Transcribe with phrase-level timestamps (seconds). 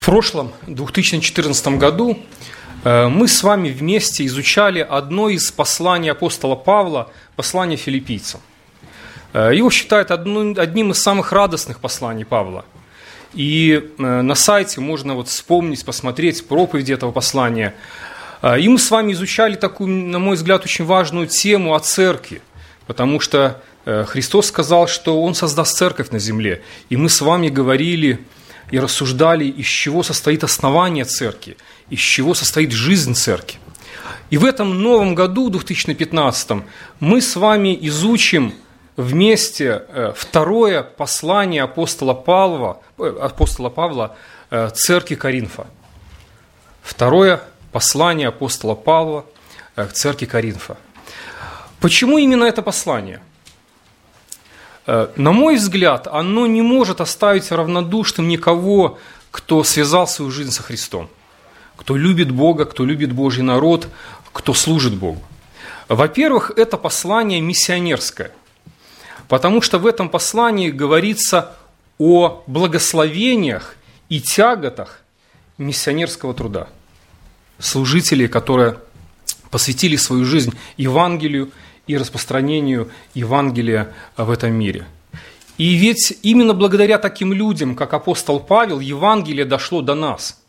[0.00, 2.18] В прошлом, 2014 году,
[2.84, 8.40] э, мы с вами вместе изучали одно из посланий апостола Павла, послание филиппийцам.
[9.34, 12.64] Э, его считают одним из самых радостных посланий Павла.
[13.34, 17.74] И э, на сайте можно вот вспомнить, посмотреть проповеди этого послания.
[18.58, 22.40] И мы с вами изучали такую, на мой взгляд, очень важную тему о церкви,
[22.86, 26.62] потому что Христос сказал, что Он создаст церковь на земле.
[26.88, 28.20] И мы с вами говорили
[28.70, 31.56] и рассуждали, из чего состоит основание церкви,
[31.90, 33.58] из чего состоит жизнь церкви.
[34.30, 36.62] И в этом новом году, 2015,
[37.00, 38.52] мы с вами изучим
[38.96, 44.16] вместе э, второе послание апостола Павла, э, апостола Павла
[44.50, 45.66] э, церкви Коринфа.
[46.82, 47.40] Второе
[47.72, 49.24] послание апостола Павла
[49.76, 50.76] к церкви Коринфа.
[51.80, 53.20] Почему именно это послание?
[54.88, 58.98] Э, на мой взгляд, оно не может оставить равнодушным никого,
[59.30, 61.10] кто связал свою жизнь со Христом,
[61.76, 63.88] кто любит Бога, кто любит Божий народ,
[64.32, 65.22] кто служит Богу.
[65.88, 68.32] Во-первых, это послание миссионерское,
[69.28, 71.54] потому что в этом послании говорится
[71.98, 73.76] о благословениях
[74.08, 75.02] и тяготах
[75.58, 76.68] миссионерского труда.
[77.58, 78.78] Служителей, которые
[79.50, 81.50] посвятили свою жизнь Евангелию
[81.88, 84.86] и распространению Евангелия в этом мире.
[85.56, 90.40] И ведь именно благодаря таким людям, как апостол Павел, Евангелие дошло до нас.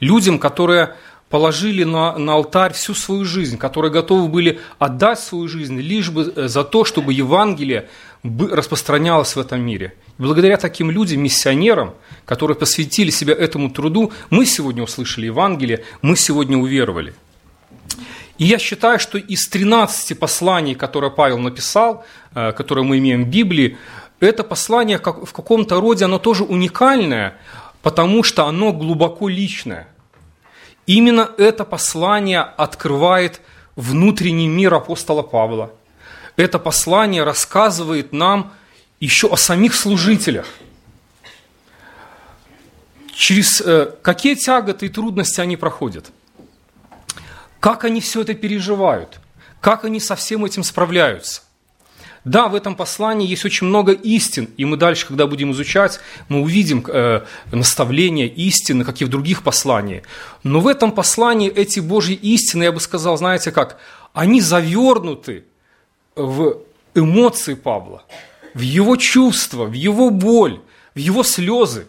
[0.00, 0.94] Людям, которые
[1.28, 6.32] положили на, на алтарь всю свою жизнь, которые готовы были отдать свою жизнь лишь бы
[6.34, 7.88] э, за то, чтобы Евангелие
[8.22, 9.94] распространялось в этом мире.
[10.18, 11.94] И благодаря таким людям, миссионерам,
[12.24, 17.12] которые посвятили себя этому труду, мы сегодня услышали Евангелие, мы сегодня уверовали–
[18.38, 22.04] и я считаю, что из 13 посланий, которые Павел написал,
[22.34, 23.78] э, которые мы имеем в Библии,
[24.20, 27.36] это послание в каком-то роде, оно тоже уникальное,
[27.82, 29.86] потому что оно глубоко личное.
[30.86, 33.40] Именно это послание открывает
[33.76, 35.70] внутренний мир апостола Павла.
[36.36, 38.52] Это послание рассказывает нам
[39.00, 40.46] еще о самих служителях.
[43.14, 46.10] Через э, какие тяготы и трудности они проходят–
[47.64, 49.20] как они все это переживают?
[49.62, 51.40] Как они со всем этим справляются?
[52.22, 55.98] Да, в этом послании есть очень много истин, и мы дальше, когда будем изучать,
[56.28, 60.04] мы увидим э, наставления истины, как и в других посланиях.
[60.42, 63.78] Но в этом послании эти Божьи истины, я бы сказал, знаете как,
[64.12, 65.44] они завернуты
[66.16, 66.58] в
[66.94, 68.04] эмоции Павла,
[68.52, 70.60] в его чувства, в его боль,
[70.94, 71.86] в его слезы.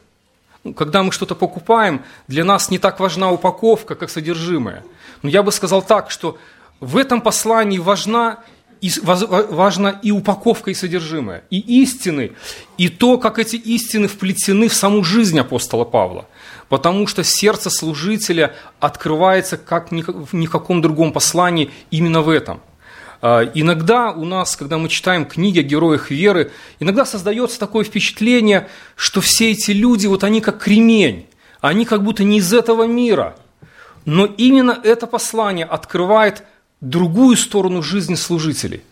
[0.63, 4.81] Ну, когда мы что-то покупаем, для нас не так важна упаковка, как содержимое–
[5.25, 6.37] но я бы сказал так, что
[6.79, 8.43] в этом послании важна
[8.79, 12.33] и, важна и упаковка, и содержимое, и истины,
[12.77, 16.27] и то, как эти истины вплетены в саму жизнь апостола Павла.
[16.69, 22.61] Потому что сердце служителя открывается как в никаком другом послании именно в этом.
[23.23, 28.67] А, иногда у нас, когда мы читаем книги о героях веры, иногда создается такое впечатление,
[28.95, 31.25] что все эти люди, вот они как кремень,
[31.61, 33.35] они как будто не из этого мира–
[34.05, 36.43] но именно это послание открывает
[36.79, 38.83] другую сторону жизни служителей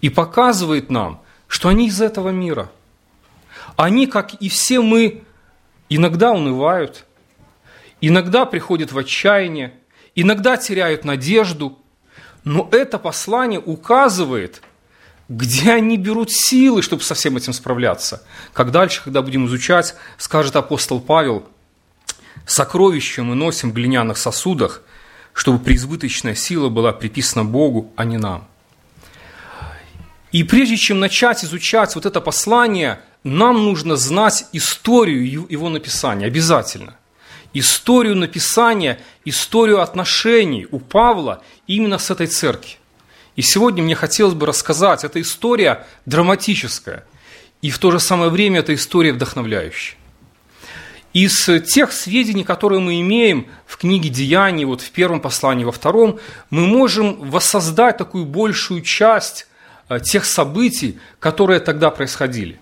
[0.00, 2.70] и показывает нам, что они из этого мира.
[3.76, 5.22] Они, как и все мы,
[5.88, 7.04] иногда унывают,
[8.00, 9.74] иногда приходят в отчаяние,
[10.14, 11.78] иногда теряют надежду,
[12.44, 14.62] но это послание указывает,
[15.28, 18.22] где они берут силы, чтобы со всем этим справляться.
[18.52, 21.48] Как дальше, когда будем изучать, скажет апостол Павел–
[22.48, 24.80] Сокровища мы носим в глиняных сосудах,
[25.34, 28.48] чтобы преизбыточная сила была приписана Богу, а не нам.
[30.32, 36.96] И прежде чем начать изучать вот это послание, нам нужно знать историю его написания, обязательно.
[37.52, 42.76] Историю написания, историю отношений у Павла именно с этой церкви.
[43.36, 47.04] И сегодня мне хотелось бы рассказать, эта история драматическая,
[47.60, 49.97] и в то же самое время эта история вдохновляющая.
[51.14, 56.18] Из тех сведений, которые мы имеем в книге «Деяний», вот в первом послании, во втором,
[56.50, 59.46] мы можем воссоздать такую большую часть
[59.88, 62.60] э, тех событий, которые тогда происходили.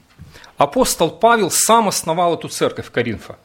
[0.58, 3.36] Апостол Павел сам основал эту церковь Коринфа.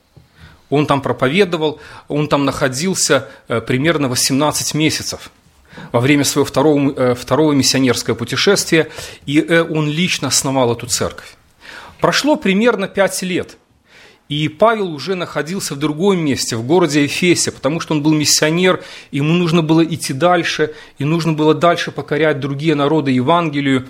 [0.70, 5.32] Он там проповедовал, он там находился э, примерно 18 месяцев
[5.92, 8.88] во время своего второго, э, второго миссионерского путешествия,
[9.26, 11.34] и он лично основал эту церковь.
[12.00, 13.58] Прошло примерно 5 лет–
[14.32, 18.82] и Павел уже находился в другом месте, в городе Эфесе, потому что он был миссионер,
[19.12, 23.90] ему нужно было идти дальше, и нужно было дальше покорять другие народы Евангелию.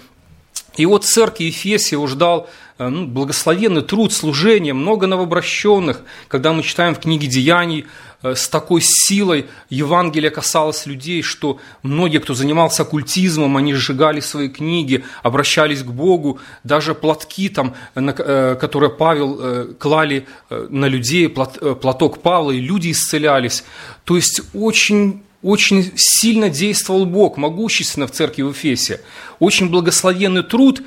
[0.78, 6.02] И вот церкви Ефесия уж дал э, ну, благословенный труд, служение, много новообращенных.
[6.28, 7.86] Когда мы читаем в книге Деяний,
[8.24, 14.50] э, с такой силой Евангелие касалось людей, что многие, кто занимался оккультизмом, они сжигали свои
[14.50, 16.40] книги, обращались к Богу.
[16.64, 23.64] Даже платки, там, э, которые Павел клали на людей, платок Павла, и люди исцелялись.
[24.04, 29.02] То есть очень очень сильно действовал Бог, могущественно в церкви в Эфесе.
[29.40, 30.82] Очень благословенный труд.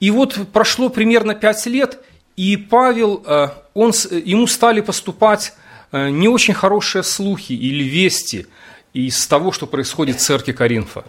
[0.00, 2.02] И вот прошло примерно пять лет,
[2.36, 5.54] и Павел, э, он, ему стали поступать
[5.90, 8.46] э, не очень хорошие слухи или вести
[8.92, 11.04] из того, что происходит в церкви Коринфа.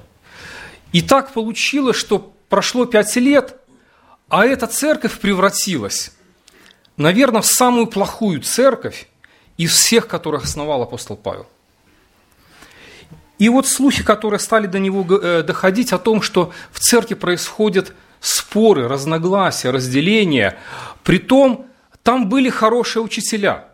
[0.91, 3.55] И так получилось, что прошло пять лет,
[4.27, 6.11] а эта церковь превратилась,
[6.97, 9.07] наверное, в самую плохую церковь
[9.57, 11.47] из всех, которых основал апостол Павел–
[13.39, 17.93] и вот слухи, которые стали до него э, доходить о том, что в церкви происходят
[18.19, 20.57] споры, разногласия, разделения,
[21.03, 21.67] притом
[22.03, 23.65] там были хорошие учителя.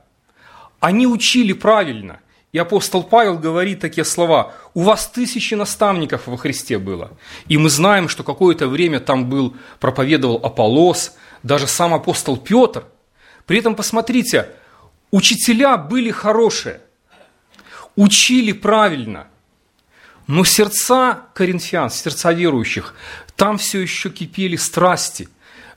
[0.80, 2.20] Они учили правильно.
[2.52, 7.12] И апостол Павел говорит такие слова, у вас тысячи наставников во Христе было.
[7.48, 12.86] И мы знаем, что какое-то время там был, проповедовал Аполлос, даже сам апостол Петр.
[13.46, 14.50] При этом посмотрите,
[15.12, 16.80] учителя были хорошие,
[17.96, 19.28] учили правильно–
[20.28, 22.96] но сердца коринфян, сердца верующих,
[23.36, 25.28] там все еще кипели страсти,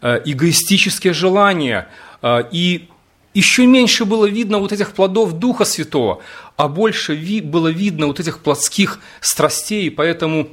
[0.01, 1.89] э, эгоистические желания,
[2.23, 2.89] э, и
[3.35, 6.23] еще меньше было видно вот этих плодов Духа Святого,
[6.57, 10.49] а больше было видно вот этих плотских страстей, и поэтому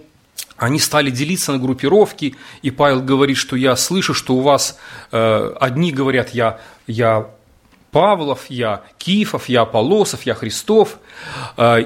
[0.58, 4.78] они стали делиться на группировки, и Павел говорит, что я слышу, что у вас
[5.12, 7.28] э, одни говорят, я, я
[7.92, 11.00] Павлов, я Киефов, я Полосов, я Христов.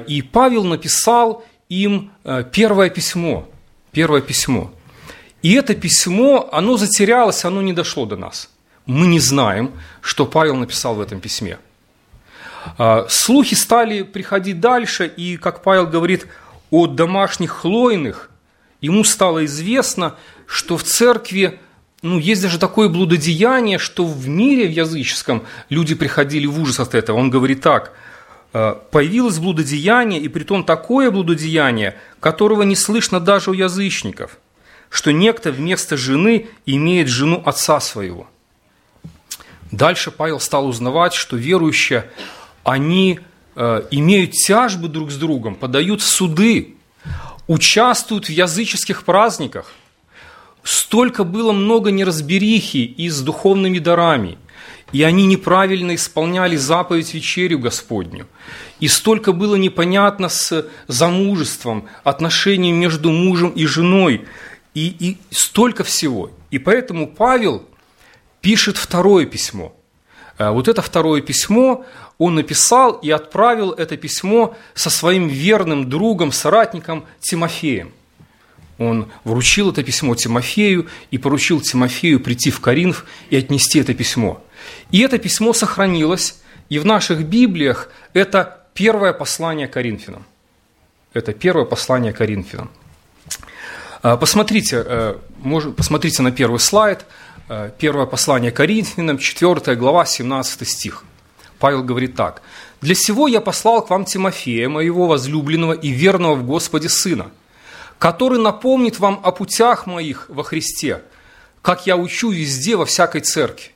[0.08, 3.48] И Павел написал им э, первое письмо.
[3.92, 4.70] Первое письмо.
[5.42, 8.50] И это письмо, оно затерялось, оно не дошло до нас.
[8.86, 11.58] Мы не знаем, что Павел написал в этом письме.
[12.78, 16.26] А, слухи стали приходить дальше, и, как Павел говорит,
[16.70, 18.30] о домашних хлойных,
[18.80, 20.16] ему стало известно,
[20.46, 21.58] что в церкви
[22.02, 26.94] ну, есть даже такое блудодеяние, что в мире в языческом люди приходили в ужас от
[26.94, 27.18] этого.
[27.18, 27.92] Он говорит так–
[28.52, 34.38] Э, появилось блудодеяние, и притом такое блудодеяние, которого не слышно даже у язычников,
[34.90, 38.28] что некто вместо жены имеет жену отца своего.
[39.70, 42.10] Дальше Павел стал узнавать, что верующие,
[42.64, 43.20] они
[43.54, 46.74] э, имеют тяжбы друг с другом, подают суды,
[47.46, 49.72] участвуют в языческих праздниках.
[50.62, 54.36] Столько было много неразберихи и с духовными дарами–
[54.92, 58.26] и они неправильно исполняли заповедь вечерю Господню.
[58.80, 64.26] И столько было непонятно с замужеством, отношением между мужем и женой,
[64.74, 66.30] и, и столько всего.
[66.50, 67.64] И поэтому Павел
[68.40, 69.74] пишет второе письмо.
[70.38, 71.84] Э, вот это второе письмо
[72.18, 77.92] он написал и отправил это письмо со своим верным другом, соратником Тимофеем.
[78.78, 84.42] Он вручил это письмо Тимофею и поручил Тимофею прийти в Коринф и отнести это письмо–
[84.90, 90.24] и это письмо сохранилось, и в наших Библиях это первое послание Коринфянам.
[91.12, 92.70] Это первое послание Коринфянам.
[94.02, 95.18] А, посмотрите, э,
[95.76, 97.04] посмотрите на первый слайд.
[97.48, 101.04] Э, первое послание Коринфянам, 4 глава, 17 стих.
[101.58, 102.40] Павел говорит так.
[102.80, 107.30] «Для сего я послал к вам Тимофея, моего возлюбленного и верного в Господе Сына,
[107.98, 111.02] который напомнит вам о путях моих во Христе,
[111.60, 113.72] как я учу везде во всякой церкви,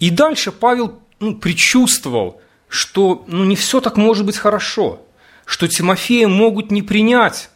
[0.00, 5.02] и дальше Павел ну, предчувствовал, что ну, не все так может быть хорошо,
[5.44, 7.49] что Тимофея могут не принять,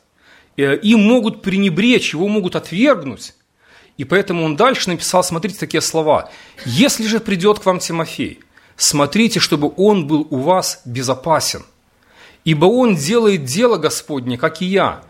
[0.56, 3.34] им могут пренебречь, его могут отвергнуть.
[3.96, 6.30] И поэтому он дальше написал, смотрите, такие слова.
[6.64, 8.40] «Если же придет к вам Тимофей,
[8.76, 11.64] смотрите, чтобы он был у вас безопасен,
[12.44, 15.02] ибо он делает дело Господне, как и я,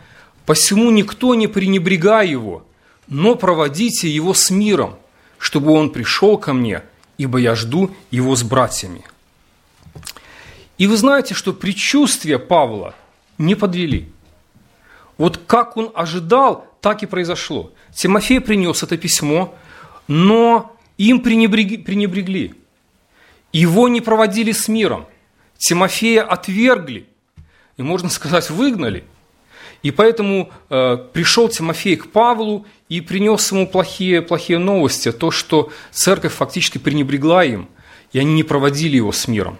[0.45, 2.67] посему никто не пренебрегай его,
[3.09, 4.97] но проводите его с миром,
[5.39, 6.83] чтобы он пришел ко мне–
[7.19, 9.05] ибо я жду его с братьями».
[10.77, 12.95] И вы знаете, что предчувствия Павла
[13.39, 14.11] не подвели.
[15.19, 17.73] Вот как он ожидал, так и произошло.
[17.93, 19.55] Тимофей принес это письмо,
[20.09, 22.55] но им пренебрегли.
[23.53, 25.07] Его не проводили с миром.
[25.57, 27.07] Тимофея отвергли.
[27.77, 29.05] И, можно сказать, выгнали.
[29.83, 35.71] И поэтому э, пришел Тимофей к Павлу и принес ему плохие, плохие новости, то, что
[35.91, 37.69] церковь фактически пренебрегла им,
[38.13, 39.59] и они не проводили его с миром.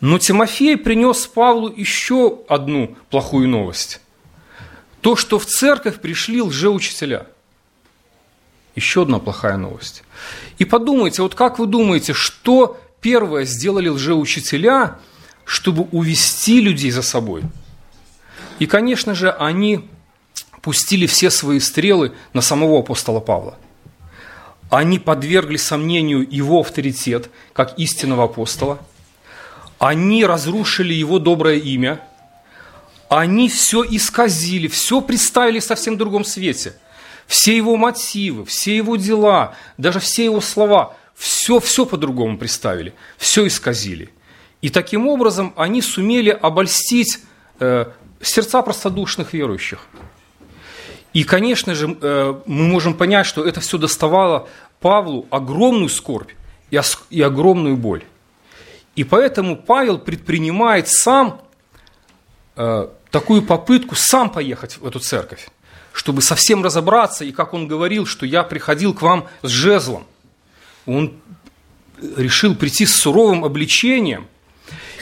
[0.00, 4.00] Но Тимофей принес Павлу еще одну плохую новость.
[5.02, 7.26] То, что в церковь пришли лжеучителя–
[8.74, 10.02] Еще одна плохая новость.
[10.58, 14.96] И подумайте, вот как вы думаете, что первое сделали лжеучителя,
[15.44, 17.42] чтобы увести людей за собой?
[18.58, 19.88] И, конечно же, они
[20.62, 23.58] пустили все свои стрелы на самого апостола Павла.
[24.70, 28.78] Они подвергли сомнению его авторитет, как истинного апостола.
[29.78, 32.00] Они разрушили его доброе имя.
[33.12, 36.76] Они все исказили, все представили в совсем другом свете.
[37.26, 43.46] Все его мотивы, все его дела, даже все его слова, все, все по-другому представили, все
[43.46, 44.08] исказили.
[44.62, 47.18] И таким образом они сумели обольстить
[47.60, 47.84] э,
[48.22, 49.80] сердца простодушных верующих.
[51.12, 54.48] И, конечно же, э, мы можем понять, что это все доставало
[54.80, 56.30] Павлу огромную скорбь
[57.10, 58.04] и огромную боль.
[58.96, 61.42] И поэтому Павел предпринимает сам
[62.56, 65.48] э, такую попытку сам поехать в эту церковь,
[65.92, 70.06] чтобы совсем разобраться, и как он говорил, что я приходил к вам с жезлом.
[70.86, 71.14] Он
[72.16, 74.26] решил прийти с суровым обличением.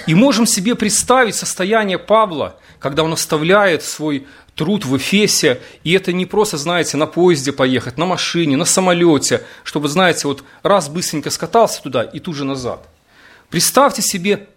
[0.06, 4.26] И можем себе представить состояние Павла, когда он оставляет свой
[4.56, 9.44] труд в Эфесе, и это не просто, знаете, на поезде поехать, на машине, на самолете,
[9.62, 12.88] чтобы, знаете, вот раз быстренько скатался туда и тут же назад.
[13.50, 14.48] Представьте себе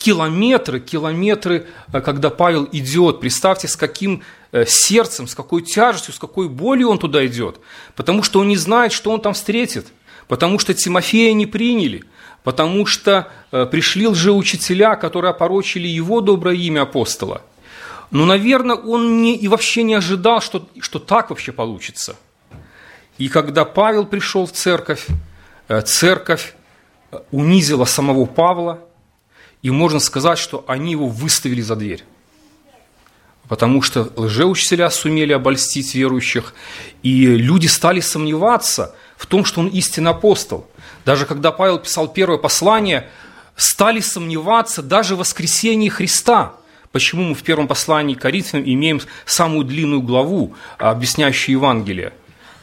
[0.00, 6.18] километры, километры, э, когда Павел идет, представьте, с каким э, сердцем, с какой тяжестью, с
[6.18, 7.60] какой болью он туда идет,
[7.94, 9.88] потому что он не знает, что он там встретит,
[10.26, 12.04] потому что Тимофея не приняли,
[12.42, 17.42] потому что э, пришли лжеучителя, которые опорочили его доброе имя апостола–
[18.10, 22.16] но, наверное, он не, и вообще не ожидал, что, что так вообще получится.
[23.18, 25.06] И когда Павел пришел в церковь,
[25.84, 26.54] церковь
[27.30, 28.80] унизила самого Павла,
[29.62, 32.04] и можно сказать, что они его выставили за дверь.
[33.48, 36.54] Потому что лжеучителя сумели обольстить верующих,
[37.02, 40.68] и люди стали сомневаться в том, что он истинный апостол.
[41.04, 43.08] Даже когда Павел писал первое послание,
[43.56, 46.54] стали сомневаться даже в воскресении Христа–
[46.92, 52.12] Почему мы в первом послании к Коринфянам имеем самую длинную главу, объясняющую Евангелие?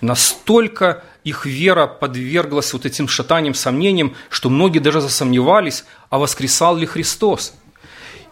[0.02, 6.86] Настолько их вера подверглась вот этим шатаниям, сомнениям, что многие даже засомневались, а воскресал ли
[6.86, 7.54] Христос.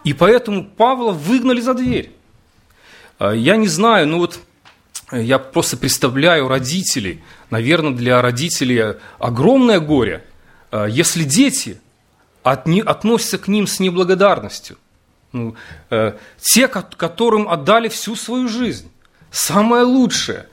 [0.03, 2.11] И поэтому Павла выгнали за дверь.
[3.19, 4.39] А, я не знаю, ну вот
[5.11, 10.23] я просто представляю родителей, наверное, для родителей огромное горе,
[10.71, 11.79] а, если дети
[12.43, 14.77] относятся к ним с неблагодарностью.
[15.31, 15.55] Ну,
[15.89, 18.89] э, те, которым отдали всю свою жизнь,
[19.31, 20.47] самое лучшее,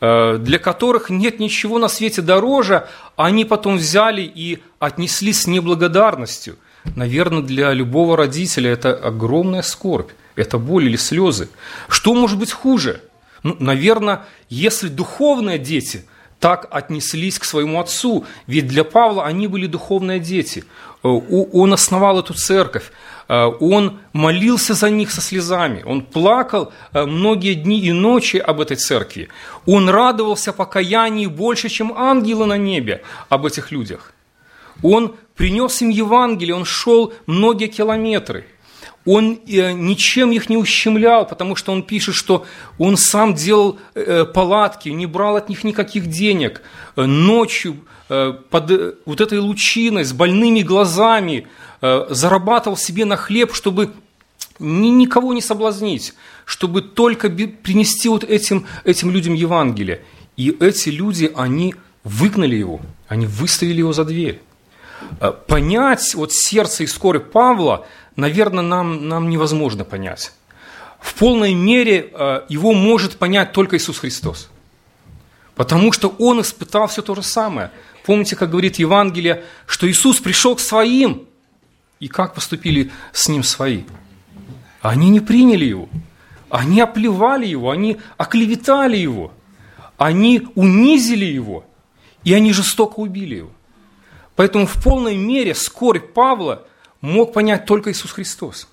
[0.00, 6.56] э, для которых нет ничего на свете дороже, они потом взяли и отнесли с неблагодарностью.
[6.96, 11.48] Наверное, для любого родителя это огромная скорбь, это боль или слезы.
[11.88, 13.02] Что может быть хуже?
[13.42, 16.04] Ну, наверное, если духовные дети
[16.40, 20.64] так отнеслись к своему отцу, ведь для Павла они были духовные дети.
[21.02, 22.90] Э, он основал эту церковь,
[23.28, 28.60] Э, он молился за них со слезами, он плакал э, многие дни и ночи об
[28.60, 29.28] этой церкви.
[29.66, 34.12] Он радовался покаянию больше, чем ангелы на небе об этих людях.
[34.82, 38.44] Он принес им Евангелие, он шел многие километры.
[39.06, 42.44] Он э, ничем их не ущемлял, потому что он пишет, что
[42.76, 43.78] он сам делал
[44.34, 46.60] палатки, не брал от них никаких денег.
[46.96, 47.78] Ночью
[48.08, 51.46] под вот этой лучиной, с больными глазами,
[51.80, 53.92] Э, зарабатывал себе на хлеб, чтобы
[54.58, 56.14] ни, никого не соблазнить,
[56.44, 60.02] чтобы только принести вот этим, этим людям Евангелие.
[60.36, 64.40] И эти люди, они выгнали его, они выставили его за дверь.
[65.20, 67.86] Э, понять вот сердце и скорбь Павла,
[68.16, 70.32] наверное, нам, нам невозможно понять.
[71.00, 74.50] В полной мере э, его может понять только Иисус Христос.
[75.54, 77.70] Потому что он испытал все то же самое.
[78.04, 81.26] Помните, как говорит Евангелие, что Иисус пришел к своим,
[82.00, 83.82] и как поступили с ним свои?
[84.80, 85.88] Они не приняли его.
[86.48, 89.32] Они оплевали его, они оклеветали его.
[89.96, 91.64] Они унизили его.
[92.24, 93.50] И они жестоко убили его.
[94.38, 96.64] Поэтому в полной мере скорбь Павла
[97.00, 98.68] мог понять только Иисус Христос.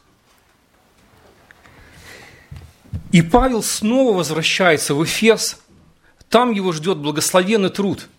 [3.12, 5.60] И Павел снова возвращается в Эфес.
[6.30, 8.10] Там его ждет благословенный труд.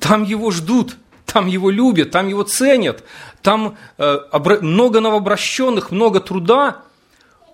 [0.00, 3.04] Там его ждут там его любят, там его ценят,
[3.42, 4.18] там э,
[4.60, 6.82] много новообращенных, много труда,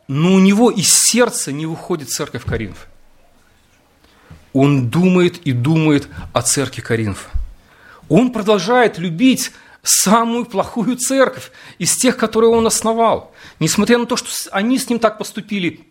[0.09, 2.89] но у него из сердца не выходит церковь Коринф.
[4.55, 7.29] Он думает и думает о церкви Коринф.
[8.09, 13.33] Он продолжает любить самую плохую церковь из тех, которые он основал.
[13.61, 15.87] Несмотря на то, что они с ним так поступили,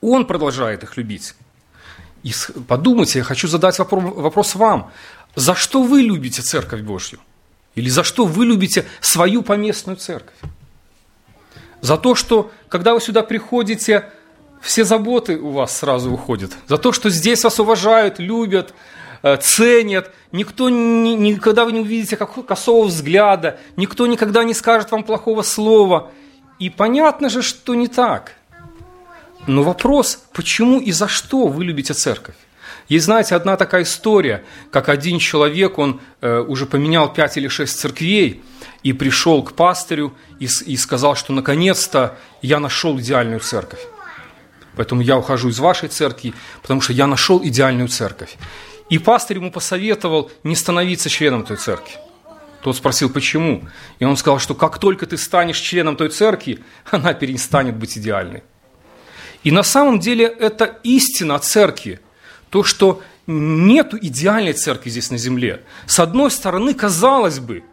[0.00, 1.34] он продолжает их любить.
[2.22, 2.32] И
[2.68, 4.90] подумайте, я хочу задать вопрос вам.
[5.34, 7.18] За что вы любите Церковь Божью?
[7.74, 10.36] Или за что вы любите свою поместную церковь?
[11.80, 14.10] За то, что когда вы сюда приходите,
[14.60, 16.52] все заботы у вас сразу уходят.
[16.68, 18.74] За то, что здесь вас уважают, любят,
[19.40, 20.10] ценят.
[20.32, 26.10] Никто ни, никогда вы не увидите косого взгляда, никто никогда не скажет вам плохого слова.
[26.58, 28.32] И понятно же, что не так.
[29.46, 32.36] Но вопрос, почему и за что вы любите церковь?
[32.88, 37.78] Есть, знаете, одна такая история, как один человек, он э, уже поменял пять или шесть
[37.78, 38.42] церквей,
[38.82, 43.80] и пришел к пастырю и, и сказал, что наконец-то я нашел идеальную церковь.
[44.76, 48.36] Поэтому я ухожу из вашей церкви, потому что я нашел идеальную церковь.
[48.92, 51.94] И пастырь ему посоветовал не становиться членом той церкви.
[52.60, 53.62] Тот спросил, почему?
[53.98, 56.58] И он сказал, что как только ты станешь членом той церкви,
[56.90, 58.42] она перестанет быть идеальной.
[59.44, 62.00] И на самом деле это истина церкви.
[62.50, 65.64] То, что нет идеальной церкви здесь на земле.
[65.86, 67.64] С одной стороны, казалось бы,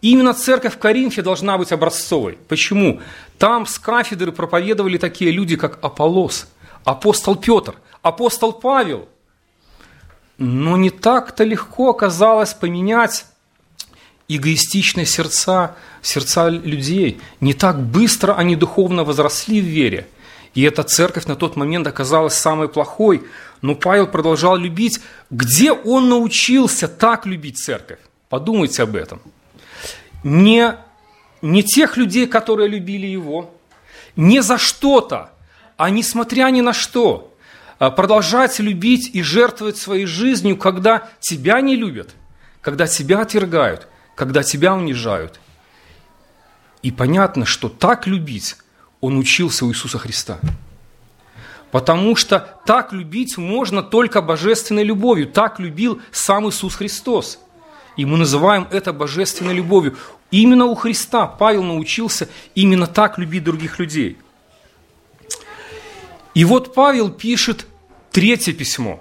[0.00, 2.38] именно церковь в Коринфе должна быть образцовой.
[2.46, 3.00] Почему?
[3.36, 6.46] Там с кафедры проповедовали такие люди, как Аполлос,
[6.84, 9.08] апостол Петр, апостол Павел.
[10.38, 13.26] Но не так-то легко оказалось поменять
[14.28, 17.20] эгоистичные сердца, сердца людей.
[17.40, 20.06] Не так быстро они духовно возросли в вере.
[20.54, 23.24] И эта церковь на тот момент оказалась самой плохой.
[23.62, 25.00] Но Павел продолжал любить.
[25.30, 27.98] Где он научился так любить церковь?
[28.28, 29.20] Подумайте об этом.
[30.22, 30.74] Не,
[31.42, 33.54] не тех людей, которые любили его,
[34.16, 35.30] не за что-то,
[35.76, 37.27] а несмотря ни на что.
[37.78, 42.10] А продолжать любить и жертвовать своей жизнью, когда тебя не любят,
[42.60, 45.38] когда тебя отвергают, когда тебя унижают.
[46.82, 48.56] И понятно, что так любить
[49.00, 50.38] он учился у Иисуса Христа.
[51.70, 55.28] Потому что так любить можно только божественной любовью.
[55.28, 57.38] Так любил сам Иисус Христос.
[57.96, 59.96] И мы называем это божественной любовью.
[60.30, 64.18] Именно у Христа Павел научился именно так любить других людей.
[66.34, 67.66] И вот Павел пишет
[68.18, 69.00] третье письмо.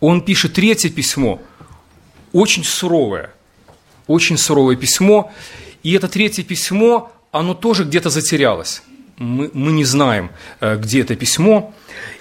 [0.00, 1.42] Он пишет третье письмо,
[2.32, 3.30] очень суровое,
[4.06, 5.30] очень суровое письмо.
[5.82, 8.82] И это третье письмо, оно тоже где-то затерялось.
[9.18, 11.74] Мы, мы не знаем, э, где это письмо.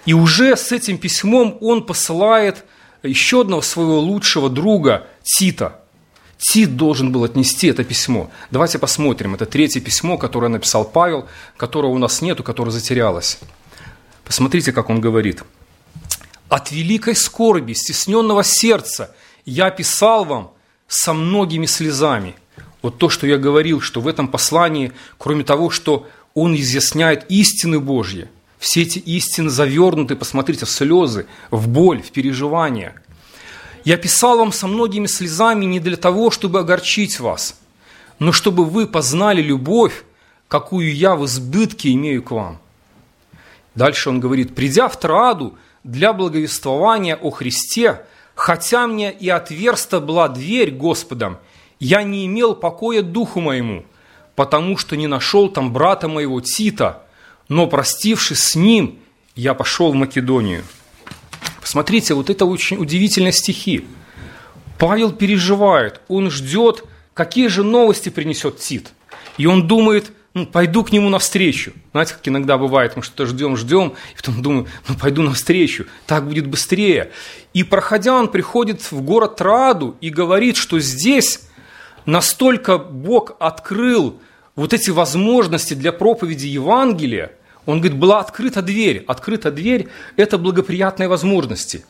[0.06, 2.65] И уже с этим письмом он посылает
[3.02, 5.80] еще одного своего лучшего друга Тита.
[6.38, 8.30] Тит должен был отнести это письмо.
[8.52, 9.34] Давайте посмотрим.
[9.34, 13.39] Это третье письмо, которое написал Павел, которого у нас нету, которое затерялось.
[14.26, 15.43] Посмотрите, как он говорит.
[16.53, 20.51] «От великой скорби, стесненного сердца я писал вам
[20.87, 22.35] со многими слезами,
[22.83, 27.79] вот то, что я говорил, что в этом послании, кроме того, что он изъясняет истины
[27.79, 33.01] Божьи, все эти истины завернуты, посмотрите, в слезы, в боль, в переживания.
[33.83, 37.59] Я писал вам со многими слезами не для того, чтобы огорчить вас,
[38.19, 40.03] но чтобы вы познали любовь,
[40.47, 42.59] какую я в избытке имею к вам.
[43.73, 50.27] Дальше он говорит, придя в Троаду для благовествования о Христе, хотя мне и отверста была
[50.27, 51.37] дверь Господом–
[51.83, 53.83] я не имел покоя духу моему,
[54.35, 57.03] потому что не нашел там брата моего Тита,
[57.49, 58.99] но, простившись с ним,
[59.35, 60.63] я пошел в Македонию».
[61.59, 63.85] Посмотрите, вот это очень удивительные стихи.
[64.79, 68.93] Павел переживает, он ждет, какие же новости принесет Тит.
[69.37, 71.73] И он думает, ну, пойду к нему навстречу.
[71.91, 76.27] Знаете, как иногда бывает, мы что-то ждем, ждем, и потом думаю, ну, пойду навстречу, так
[76.27, 77.11] будет быстрее.
[77.53, 81.41] И проходя, он приходит в город Траду и говорит, что здесь
[82.05, 84.19] настолько Бог открыл
[84.55, 87.31] вот эти возможности для проповеди Евангелия,
[87.65, 89.05] он говорит, была открыта дверь.
[89.07, 91.85] Открыта дверь– это благоприятные возможности.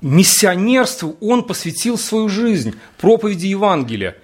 [0.00, 4.16] Миссионерству он посвятил свою жизнь, проповеди Евангелия.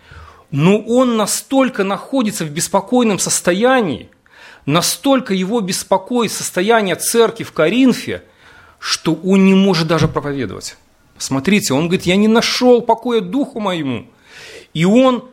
[0.50, 4.08] Но он настолько находится в беспокойном состоянии,
[4.66, 8.24] настолько его беспокоит состояние церкви в Коринфе,
[8.78, 10.76] что он не может даже проповедовать.
[11.18, 14.06] Смотрите, он говорит, я не нашел покоя духу моему–
[14.74, 15.28] и он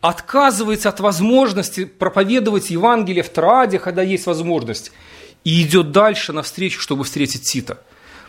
[0.00, 4.92] отказывается от возможности проповедовать Евангелие в Трааде, когда есть возможность,
[5.44, 7.82] и идет дальше навстречу, чтобы встретить Тита.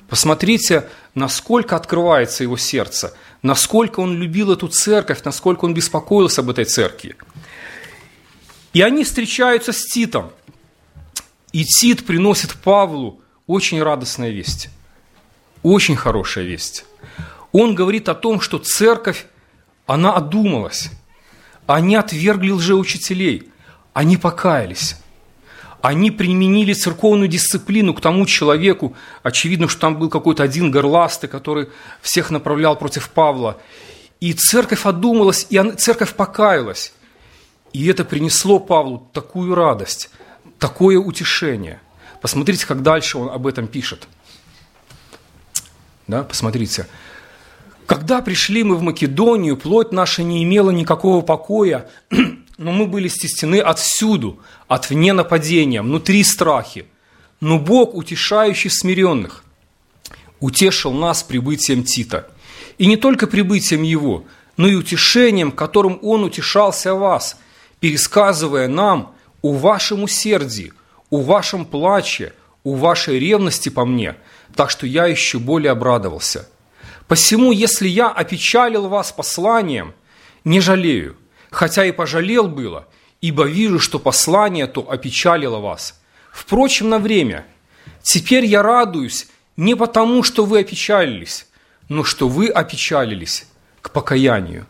[0.10, 6.66] Посмотрите, насколько открывается его сердце, насколько он любил эту церковь, насколько он беспокоился об этой
[6.66, 7.16] церкви.
[8.74, 10.32] И они встречаются с Титом.
[11.52, 14.70] И Тит приносит Павлу очень радостная весть,
[15.62, 16.86] очень хорошая весть.
[17.52, 19.28] Он говорит о том, что церковь
[19.86, 20.90] она одумалась.
[21.68, 23.50] Они отвергли лжеучителей.
[23.94, 24.96] Они покаялись.
[25.84, 31.68] Они применили церковную дисциплину к тому человеку, очевидно, что там был какой-то один горластый, который
[32.02, 33.58] всех направлял против Павла.
[34.22, 36.94] И церковь одумалась, и церковь покаялась.
[37.74, 40.10] И это принесло Павлу такую радость,
[40.58, 41.82] такое утешение.
[42.22, 44.08] Посмотрите, как дальше он об этом пишет.
[46.08, 46.88] Да, посмотрите.
[47.88, 51.90] Когда пришли мы в Македонию, плоть наша не имела никакого покоя,
[52.64, 56.86] но мы были стеснены отсюду, от вне нападения, внутри страхи.
[57.42, 59.44] Но Бог, утешающий смиренных,
[60.40, 62.30] утешил нас прибытием Тита.
[62.78, 64.24] И не только прибытием его,
[64.56, 67.38] но и утешением, которым он утешался вас,
[67.82, 70.72] пересказывая нам о вашем усердии,
[71.10, 74.16] о вашем плаче, о вашей ревности по мне,
[74.56, 76.48] так что я еще более обрадовался.
[77.10, 79.94] Посему, если я опечалил вас посланием,
[80.46, 81.18] не жалею,
[81.54, 82.88] хотя и пожалел было,
[83.22, 86.00] ибо вижу, что послание то опечалило вас.
[86.32, 87.46] Впрочем, на время.
[88.02, 91.48] Теперь я радуюсь не потому, что вы опечалились,
[91.90, 93.48] но что вы опечалились
[93.82, 94.66] к покаянию,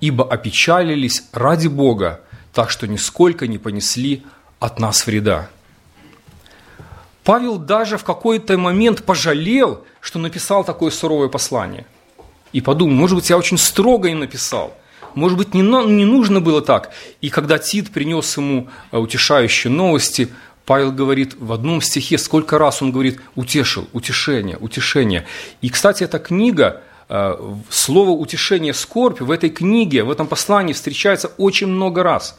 [0.00, 2.20] ибо опечалились ради Бога,
[2.52, 4.24] так что нисколько не понесли
[4.58, 5.48] от нас вреда.
[7.24, 11.86] Павел даже в какой-то момент пожалел, что написал такое суровое послание.
[12.52, 14.74] И подумал, может быть, я очень строго им написал.
[15.14, 16.90] Может быть, не, не нужно было так.
[17.20, 20.28] И когда Тит принес ему э, утешающие новости,
[20.66, 25.26] Павел говорит в одном стихе, сколько раз он говорит «утешил», «утешение», «утешение».
[25.62, 27.34] И, кстати, эта книга, э,
[27.68, 32.38] слово «утешение», «скорбь» в этой книге, в этом послании встречается очень много раз.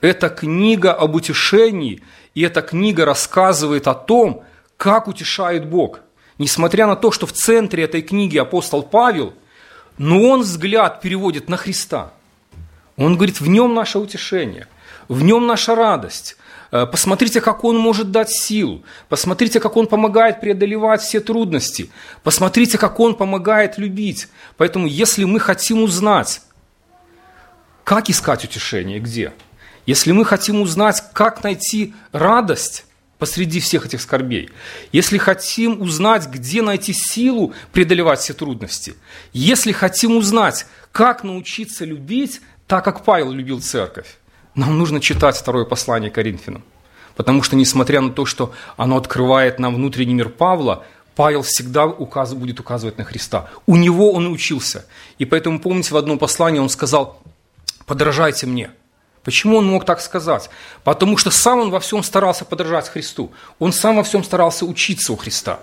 [0.00, 2.02] Это книга об утешении,
[2.34, 4.44] и эта книга рассказывает о том,
[4.76, 6.00] как утешает Бог.
[6.38, 9.34] Несмотря на то, что в центре этой книги апостол Павел,
[9.98, 12.12] но он взгляд переводит на Христа.
[12.96, 14.68] Он говорит, в нем наше утешение,
[15.08, 16.36] в нем наша радость.
[16.70, 18.82] Э, посмотрите, как Он может дать силу.
[19.08, 21.90] Посмотрите, как Он помогает преодолевать все трудности.
[22.22, 24.28] Посмотрите, как Он помогает любить.
[24.56, 26.40] Поэтому, если мы хотим узнать,
[27.84, 29.32] как искать утешение, где?
[29.86, 32.86] Если мы хотим узнать, как найти радость
[33.18, 34.50] посреди всех этих скорбей,
[34.92, 38.94] если хотим узнать, где найти силу преодолевать все трудности,
[39.32, 44.16] если хотим узнать, как научиться любить так, как Павел любил церковь,
[44.54, 46.64] нам нужно читать второе послание Коринфянам.
[47.16, 52.34] Потому что, несмотря на то, что оно открывает нам внутренний мир Павла, Павел всегда указ,
[52.34, 53.48] будет указывать на Христа.
[53.66, 54.84] У него он учился.
[55.18, 57.22] И поэтому, помните, в одном послании он сказал,
[57.86, 58.70] подражайте мне–
[59.24, 60.50] Почему он мог так сказать?
[60.84, 63.32] Потому что сам он во всем старался подражать Христу.
[63.58, 65.60] Он сам во всем старался учиться у Христа.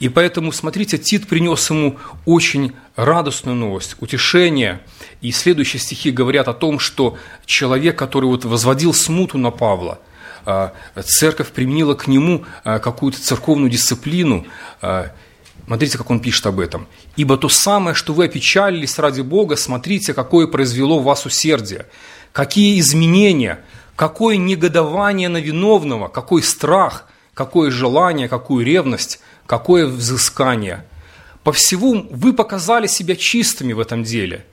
[0.00, 4.80] И поэтому, смотрите, Тит принес ему очень радостную новость, утешение.
[5.20, 10.00] И следующие стихи говорят о том, что человек, который вот возводил смуту на Павла,
[10.44, 10.72] а,
[11.04, 14.46] церковь применила к нему а, какую-то церковную дисциплину.
[14.82, 15.12] А,
[15.64, 16.88] смотрите, как он пишет об этом.
[17.14, 21.86] «Ибо то самое, что вы опечалились ради Бога, смотрите, какое произвело в вас усердие
[22.34, 23.60] какие изменения,
[23.94, 30.84] какое негодование на виновного, какой страх, какое желание, какую ревность, какое взыскание.
[31.44, 34.44] По всему вы показали себя чистыми в этом деле.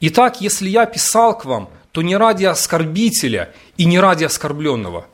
[0.00, 5.06] Итак, если я писал к вам, то не ради оскорбителя и не ради оскорбленного,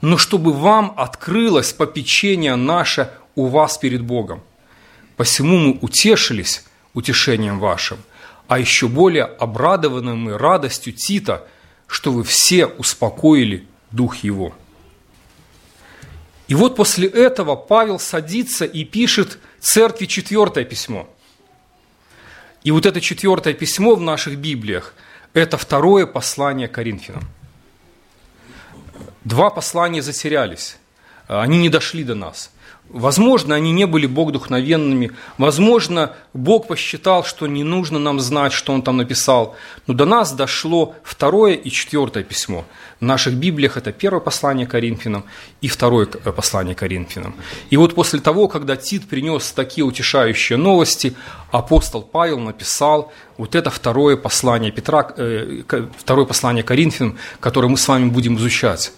[0.00, 4.40] но чтобы вам открылось попечение наше у вас перед Богом.
[5.16, 6.64] Посему мы утешились
[6.94, 7.98] утешением вашим,
[8.46, 11.44] а еще более обрадованы мы радостью Тита–
[11.92, 14.54] что вы все успокоили дух его.
[16.48, 21.06] И вот после этого Павел садится и пишет церкви четвертое письмо.
[22.64, 24.94] И вот это четвертое письмо в наших Библиях–
[25.34, 27.28] это второе послание Коринфянам.
[29.24, 30.78] Два послания затерялись,
[31.26, 32.50] они не дошли до нас–
[32.92, 35.12] Возможно, они не были богодухновенными.
[35.38, 39.56] Возможно, Бог посчитал, что не нужно нам знать, что Он там написал.
[39.86, 42.66] Но до нас дошло второе и четвертое письмо.
[43.00, 45.24] В наших Библиях это первое послание Коринфянам
[45.62, 47.34] и второе э, послание Коринфянам.
[47.70, 51.14] И вот после того, когда Тит принес такие утешающие новости,
[51.50, 55.62] апостол Павел написал вот это второе послание Петра, э,
[55.96, 58.92] второе послание Коринфянам, которое мы с вами будем изучать.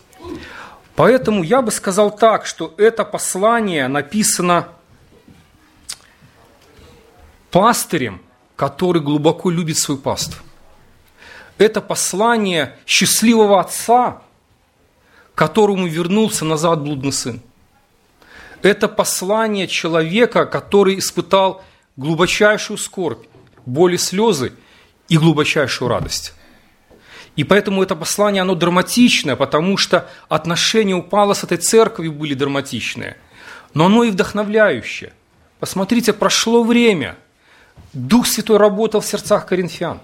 [0.96, 4.68] Поэтому я бы сказал так, что это послание написано
[7.50, 8.20] пастырем,
[8.57, 10.42] который глубоко любит свой паству.
[11.59, 14.22] Это послание счастливого отца,
[15.35, 17.40] которому вернулся назад блудный сын.
[18.62, 21.62] Это послание человека, который испытал
[21.96, 23.26] глубочайшую скорбь,
[23.66, 24.52] боли, слезы
[25.09, 26.35] и глубочайшую радость.
[27.37, 32.35] И поэтому это послание, оно драматичное, потому что отношения у Павла с этой церковью были
[32.35, 33.16] драматичные.
[33.75, 35.12] Но оно и вдохновляющее.
[35.59, 37.16] Посмотрите, прошло время.
[37.92, 40.01] Дух Святой работал в сердцах коринфян.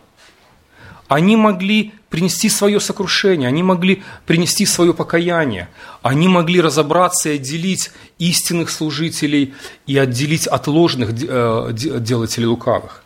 [1.06, 5.68] Они могли принести свое сокрушение, они могли принести свое покаяние,
[6.02, 9.54] они могли разобраться и отделить истинных служителей
[9.86, 13.02] и отделить от ложных э, делателей лукавых.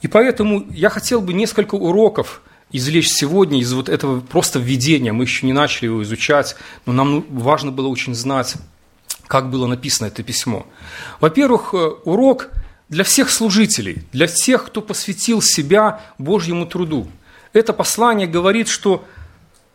[0.00, 2.40] И поэтому я хотел бы несколько уроков
[2.72, 5.12] извлечь сегодня из вот этого просто введения.
[5.12, 8.56] Мы еще не начали его изучать, но нам важно было очень знать,
[9.26, 10.66] как было написано это письмо.
[11.20, 12.50] Во-первых, э, урок
[12.88, 17.08] для всех служителей, для всех, кто посвятил себя Божьему труду.
[17.52, 19.04] Это послание говорит, что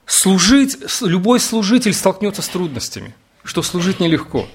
[0.06, 4.47] служить, любой служитель столкнется с трудностями, что служить нелегко.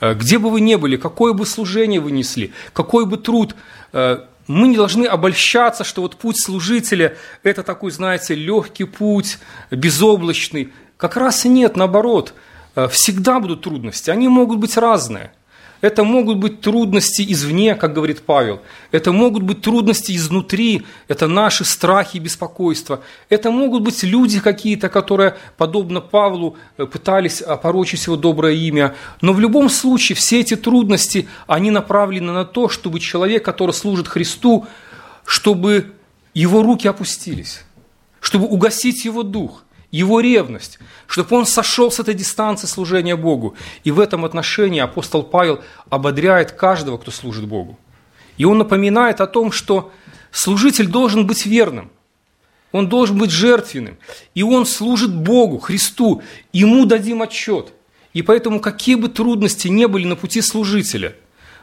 [0.00, 3.54] Э, где бы вы ни были, какое бы служение вы несли, какой бы труд,
[3.92, 9.38] э, мы не должны обольщаться, что вот путь служителя– это такой, знаете, легкий путь,
[9.70, 10.72] безоблачный.
[10.96, 12.34] Как раз нет, наоборот,
[12.74, 15.32] э, всегда будут трудности, они могут быть разные–
[15.80, 18.60] это могут быть трудности извне, как говорит Павел.
[18.90, 20.82] Это могут быть трудности изнутри.
[21.08, 23.00] Это наши страхи и беспокойства.
[23.30, 28.94] Это могут быть люди какие-то, которые, подобно Павлу, э, пытались опорочить его доброе имя.
[29.22, 34.06] Но в любом случае все эти трудности, они направлены на то, чтобы человек, который служит
[34.06, 34.66] Христу,
[35.24, 35.92] чтобы
[36.34, 37.64] его руки опустились,
[38.20, 43.56] чтобы угасить его дух– его ревность, чтобы он сошел с этой дистанции служения Богу.
[43.84, 47.78] И в этом отношении апостол Павел ободряет каждого, кто служит Богу.
[48.36, 49.92] И он напоминает о том, что
[50.30, 51.90] служитель должен быть верным,
[52.72, 53.98] он должен быть жертвенным,
[54.34, 56.22] и он служит Богу, Христу,
[56.52, 57.72] ему дадим отчет.
[58.12, 61.16] И поэтому, какие бы трудности не были на пути служителя,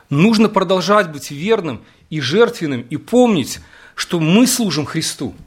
[0.10, 3.60] нужно продолжать быть верным и жертвенным, и помнить,
[3.96, 5.34] что мы служим Христу–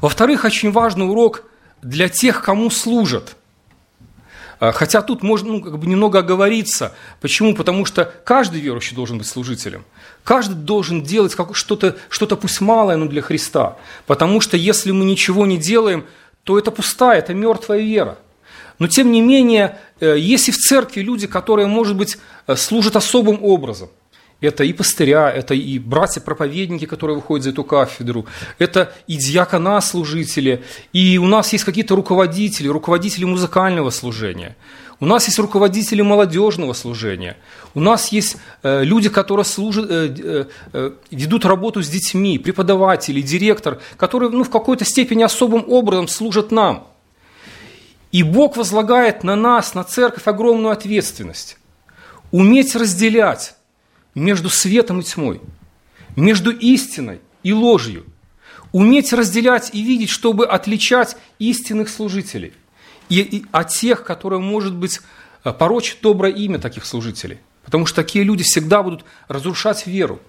[0.00, 1.44] во-вторых, очень важный урок
[1.82, 3.36] для тех, кому служат.
[4.60, 6.94] А, хотя тут можно ну, как бы немного оговориться.
[7.20, 7.54] Почему?
[7.54, 9.84] Потому что каждый верующий должен быть служителем.
[10.22, 13.76] Каждый должен делать что-то, что-то пусть малое, но для Христа.
[14.06, 16.04] Потому что если мы ничего не делаем,
[16.44, 18.18] то это пустая, это мертвая вера.
[18.78, 22.96] Но тем не менее, э, есть и в церкви люди, которые, может быть, э, служат
[22.96, 23.88] особым образом.
[24.40, 28.24] Это и пастыря, это и братья-проповедники, которые выходят за эту кафедру,
[28.58, 34.56] это и диакона-служители, и у нас есть какие-то руководители, руководители музыкального служения,
[34.98, 37.36] у нас есть руководители молодежного служения,
[37.74, 43.20] у нас есть э, люди, которые служат, э, э, э, ведут работу с детьми, преподаватели,
[43.20, 46.86] директор, которые ну, в какой-то степени особым образом служат нам.
[48.10, 51.58] И Бог возлагает на нас, на церковь огромную ответственность.
[52.32, 53.54] Уметь разделять
[54.14, 55.40] между светом и тьмой,
[56.16, 58.04] между истиной и ложью.
[58.72, 62.52] Уметь разделять и видеть, чтобы отличать истинных служителей
[63.08, 65.00] и, и от тех, которые, может быть,
[65.44, 67.38] э, порочат доброе имя таких служителей.
[67.64, 70.20] Потому что такие люди всегда будут разрушать веру.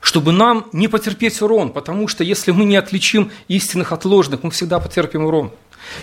[0.00, 4.50] Чтобы нам не потерпеть урон, потому что если мы не отличим истинных от ложных, мы
[4.50, 5.52] всегда потерпим урон.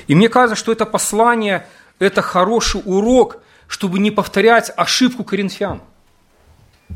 [0.08, 1.68] И мне кажется, что это послание–
[2.00, 3.38] это хороший урок,
[3.68, 5.82] чтобы не повторять ошибку коринфян–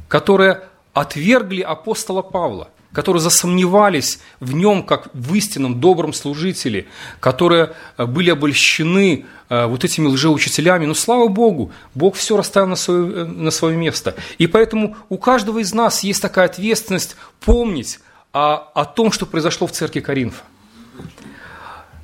[0.08, 0.62] которые
[0.94, 6.86] отвергли апостола Павла, которые засомневались в нем как в истинном добром служителе,
[7.20, 10.86] которые э, были обольщены э, вот этими лжеучителями.
[10.86, 14.16] Но слава Богу, Бог все расставил на свое, э, на свое место.
[14.38, 18.00] И поэтому у каждого из нас есть такая ответственность помнить
[18.32, 20.44] о, о том, что произошло в церкви Коринфа.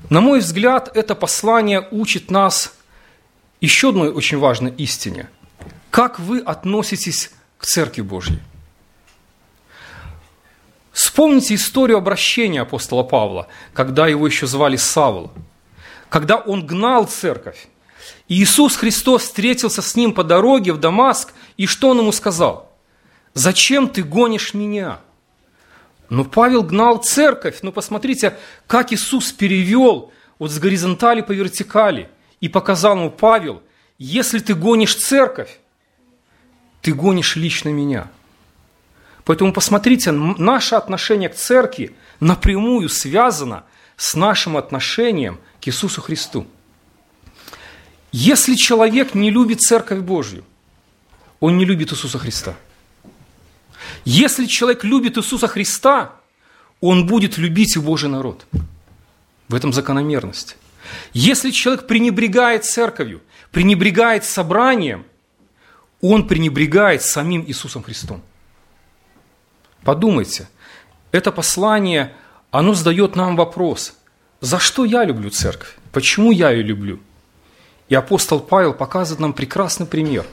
[0.09, 2.73] На мой взгляд, это послание учит нас
[3.61, 5.29] еще одной очень важной истине.
[5.91, 8.39] Как вы относитесь к Церкви Божьей.
[10.91, 15.31] Вспомните историю обращения апостола Павла, когда его еще звали Савл,
[16.09, 17.67] когда он гнал церковь.
[18.27, 22.75] И Иисус Христос встретился с ним по дороге в Дамаск, и что он ему сказал?
[23.33, 24.99] «Зачем ты гонишь меня?»
[26.09, 27.59] Но Павел гнал церковь.
[27.61, 33.61] Но посмотрите, как Иисус перевел вот с горизонтали по вертикали и показал ему Павел,
[33.97, 35.59] если ты гонишь церковь,
[36.81, 38.09] ты гонишь лично меня.
[39.25, 43.63] Поэтому посмотрите, наше отношение к церкви напрямую связано
[43.95, 46.47] с нашим отношением к Иисусу Христу.
[48.11, 50.43] Если человек не любит Церковь Божью,
[51.39, 52.55] он не любит Иисуса Христа.
[54.03, 56.15] Если человек любит Иисуса Христа,
[56.81, 58.45] он будет любить и Божий народ.
[59.47, 60.57] В этом закономерность.
[61.13, 65.05] Если человек пренебрегает церковью, пренебрегает собранием,
[66.01, 68.21] он пренебрегает самим Иисусом Христом.
[69.83, 70.47] Подумайте,
[71.11, 72.13] это послание,
[72.51, 73.93] оно задает нам вопрос,
[74.41, 75.77] за что я люблю церковь?
[75.91, 76.99] Почему я ее люблю?
[77.89, 80.25] И апостол Павел показывает нам прекрасный пример,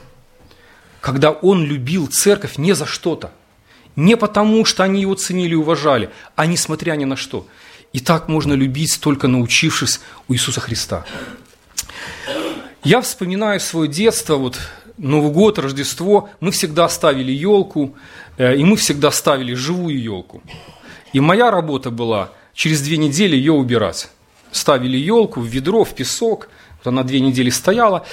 [1.01, 3.31] когда он любил церковь не за что-то,
[3.95, 7.47] не потому, что они его ценили и уважали, а несмотря ни на что.
[7.93, 11.05] И так можно любить, только научившись у Иисуса Христа.
[12.83, 14.59] Я вспоминаю свое детство, вот
[14.97, 17.95] Новый год, Рождество, мы всегда ставили елку,
[18.37, 20.41] э, и мы всегда ставили живую елку.
[21.13, 24.09] И моя работа была через две недели ее убирать.
[24.51, 28.07] Ставили елку в ведро, в песок, вот она две недели стояла.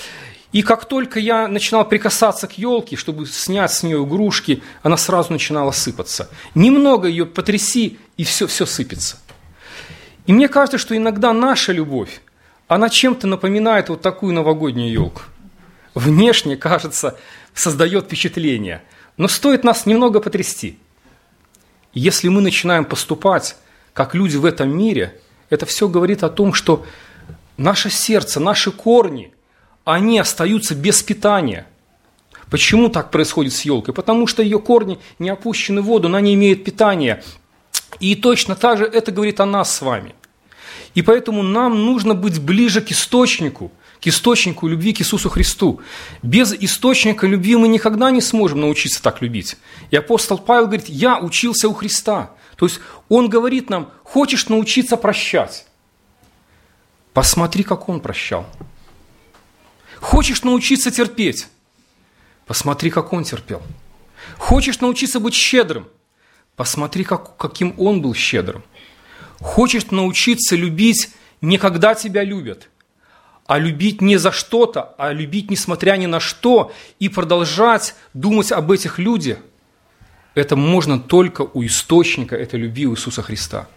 [0.52, 5.32] И как только я начинал прикасаться к елке, чтобы снять с нее игрушки, она сразу
[5.32, 6.28] начинала сыпаться.
[6.54, 9.16] Немного ее потряси, и все, все сыпется.
[10.26, 12.20] И мне кажется, что иногда наша любовь,
[12.68, 15.22] она чем-то напоминает вот такую новогоднюю елку
[15.94, 17.16] внешне, кажется,
[17.54, 18.82] создает впечатление.
[19.16, 20.78] Но стоит нас немного потрясти.
[21.92, 23.56] Если мы начинаем поступать,
[23.92, 26.84] как люди в этом мире, это все говорит о том, что
[27.56, 29.32] наше сердце, наши корни,
[29.84, 31.66] они остаются без питания.
[32.50, 33.94] Почему так происходит с елкой?
[33.94, 37.22] Потому что ее корни не опущены в воду, она не имеет питания.
[38.00, 40.14] И точно так же это говорит о нас с вами.
[40.94, 45.80] И поэтому нам нужно быть ближе к источнику– к источнику любви к Иисусу Христу.
[46.22, 49.56] Без источника любви мы никогда не сможем научиться так любить.
[49.90, 52.30] И апостол Павел говорит, я учился у Христа.
[52.56, 55.66] То есть он говорит нам, хочешь научиться прощать?
[57.12, 58.46] Посмотри, как он прощал.
[60.00, 61.48] Хочешь научиться терпеть?
[62.46, 63.62] Посмотри, как он терпел.
[64.36, 65.88] Хочешь научиться быть щедрым?
[66.56, 68.62] Посмотри, как, каким он был щедрым.
[69.40, 72.68] Хочешь научиться любить не когда тебя любят–
[73.46, 78.70] а любить не за что-то, а любить несмотря ни на что и продолжать думать об
[78.70, 79.38] этих людях,
[80.34, 83.68] это можно только у источника этой любви Иисуса Христа.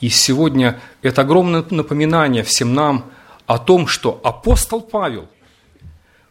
[0.00, 3.10] И сегодня это огромное напоминание всем нам
[3.46, 5.28] о том, что апостол Павел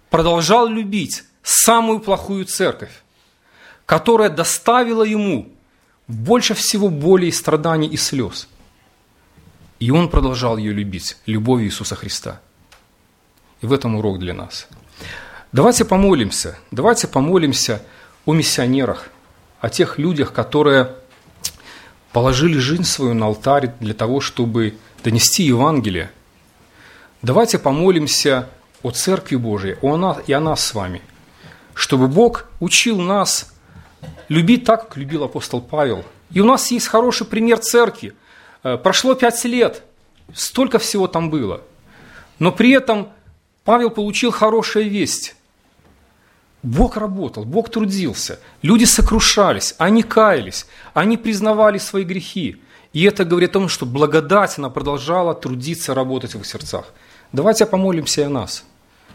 [0.09, 3.03] продолжал любить самую плохую церковь,
[3.85, 5.49] которая доставила ему
[6.07, 8.49] больше всего боли и страданий и слез–
[9.79, 12.41] и он продолжал ее любить, любовью Иисуса Христа.
[13.61, 14.67] И в этом урок для нас.
[15.51, 17.81] Давайте помолимся, давайте помолимся
[18.25, 19.09] о миссионерах,
[19.59, 20.95] о тех людях, которые
[22.11, 26.11] положили жизнь свою на алтарь для того, чтобы донести Евангелие.
[27.21, 28.49] Давайте помолимся
[28.81, 31.01] о Церкви Божией, о нас, и о нас с вами,
[31.73, 33.53] чтобы Бог учил нас
[34.27, 36.03] любить так, как любил апостол Павел.
[36.31, 38.13] И у нас есть хороший пример Церкви–
[38.63, 39.83] прошло пять лет,
[40.33, 41.61] столько всего там было.
[42.39, 43.09] Но при этом
[43.63, 45.35] Павел получил хорошую весть.
[46.63, 52.61] Бог работал, Бог трудился, люди сокрушались, они каялись, они признавали свои грехи.
[52.93, 56.93] И это говорит о том, что благодать, она продолжала трудиться, работать в их сердцах.
[57.33, 58.63] Давайте помолимся и о нас,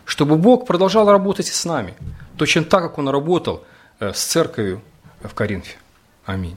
[0.05, 1.95] чтобы Бог продолжал работать и с нами,
[2.37, 3.65] точно так, как Он работал
[3.99, 4.83] э, с церковью
[5.23, 5.77] в Коринфе.
[6.27, 6.57] Аминь.